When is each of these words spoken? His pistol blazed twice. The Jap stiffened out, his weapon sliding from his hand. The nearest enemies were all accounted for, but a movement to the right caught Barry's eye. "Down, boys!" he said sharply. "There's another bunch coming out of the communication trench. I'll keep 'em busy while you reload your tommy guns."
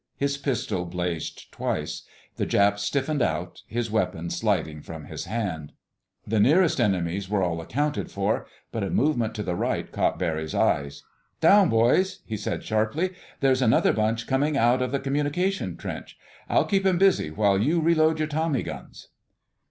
His 0.17 0.35
pistol 0.35 0.85
blazed 0.85 1.51
twice. 1.51 2.07
The 2.37 2.47
Jap 2.47 2.79
stiffened 2.79 3.21
out, 3.21 3.61
his 3.67 3.91
weapon 3.91 4.31
sliding 4.31 4.81
from 4.81 5.05
his 5.05 5.25
hand. 5.25 5.73
The 6.25 6.39
nearest 6.39 6.81
enemies 6.81 7.29
were 7.29 7.43
all 7.43 7.61
accounted 7.61 8.09
for, 8.09 8.47
but 8.71 8.81
a 8.81 8.89
movement 8.89 9.35
to 9.35 9.43
the 9.43 9.53
right 9.53 9.91
caught 9.91 10.17
Barry's 10.17 10.55
eye. 10.55 10.89
"Down, 11.39 11.69
boys!" 11.69 12.21
he 12.25 12.35
said 12.35 12.63
sharply. 12.63 13.11
"There's 13.41 13.61
another 13.61 13.93
bunch 13.93 14.25
coming 14.25 14.57
out 14.57 14.81
of 14.81 14.91
the 14.91 14.97
communication 14.99 15.77
trench. 15.77 16.17
I'll 16.49 16.65
keep 16.65 16.83
'em 16.83 16.97
busy 16.97 17.29
while 17.29 17.61
you 17.61 17.79
reload 17.79 18.17
your 18.17 18.27
tommy 18.27 18.63
guns." 18.63 19.09